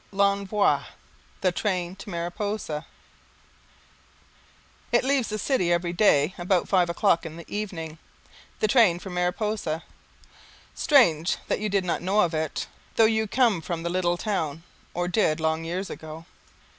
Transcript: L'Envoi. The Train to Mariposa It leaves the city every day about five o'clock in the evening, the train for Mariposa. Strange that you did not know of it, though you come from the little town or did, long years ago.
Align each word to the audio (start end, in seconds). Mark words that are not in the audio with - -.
L'Envoi. 0.11 0.79
The 1.41 1.51
Train 1.51 1.95
to 1.97 2.09
Mariposa 2.09 2.87
It 4.91 5.03
leaves 5.03 5.27
the 5.27 5.37
city 5.37 5.71
every 5.71 5.93
day 5.93 6.33
about 6.39 6.67
five 6.67 6.89
o'clock 6.89 7.23
in 7.23 7.37
the 7.37 7.45
evening, 7.47 7.99
the 8.61 8.67
train 8.67 8.97
for 8.97 9.11
Mariposa. 9.11 9.83
Strange 10.73 11.37
that 11.49 11.59
you 11.59 11.69
did 11.69 11.85
not 11.85 12.01
know 12.01 12.21
of 12.21 12.33
it, 12.33 12.65
though 12.95 13.05
you 13.05 13.27
come 13.27 13.61
from 13.61 13.83
the 13.83 13.91
little 13.91 14.17
town 14.17 14.63
or 14.95 15.07
did, 15.07 15.39
long 15.39 15.65
years 15.65 15.87
ago. 15.91 16.25